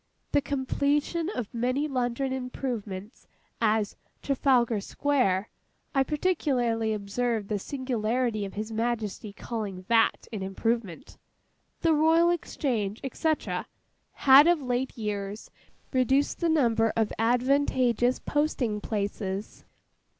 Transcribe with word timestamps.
The 0.31 0.41
completion 0.41 1.29
of 1.29 1.53
many 1.53 1.87
London 1.87 2.33
improvements, 2.33 3.27
as 3.61 3.95
Trafalgar 4.23 4.81
Square 4.81 5.49
(I 5.93 6.01
particularly 6.01 6.91
observed 6.91 7.49
the 7.49 7.59
singularity 7.59 8.43
of 8.43 8.55
His 8.55 8.71
Majesty's 8.71 9.35
calling 9.37 9.85
that 9.89 10.27
an 10.33 10.41
improvement), 10.41 11.19
the 11.81 11.93
Royal 11.93 12.31
Exchange, 12.31 12.99
&c., 13.13 13.31
had 14.13 14.47
of 14.47 14.59
late 14.63 14.97
years 14.97 15.51
reduced 15.93 16.39
the 16.39 16.49
number 16.49 16.91
of 16.95 17.13
advantageous 17.19 18.17
posting 18.17 18.81
places. 18.81 19.65